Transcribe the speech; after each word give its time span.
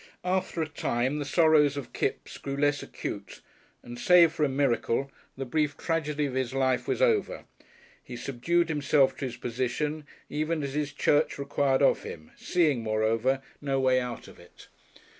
After 0.25 0.63
a 0.63 0.67
time 0.67 1.19
the 1.19 1.25
sorrows 1.25 1.77
of 1.77 1.93
Kipps 1.93 2.39
grew 2.39 2.57
less 2.57 2.81
acute, 2.81 3.39
and 3.83 3.99
save 3.99 4.31
for 4.31 4.43
a 4.43 4.49
miracle 4.49 5.11
the 5.37 5.45
brief 5.45 5.77
tragedy 5.77 6.25
of 6.25 6.33
his 6.33 6.55
life 6.55 6.87
was 6.87 7.03
over. 7.03 7.43
He 8.03 8.17
subdued 8.17 8.67
himself 8.69 9.15
to 9.17 9.25
his 9.25 9.37
position 9.37 10.07
even 10.27 10.63
as 10.63 10.73
his 10.73 10.91
Church 10.91 11.37
required 11.37 11.83
of 11.83 12.01
him, 12.01 12.31
seeing 12.35 12.81
moreover 12.81 13.43
no 13.61 13.79
way 13.79 13.99
out 14.01 14.27
of 14.27 14.39
it. 14.39 14.69